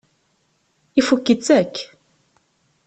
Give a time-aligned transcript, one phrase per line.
[0.99, 1.75] Ifukk-itt akk.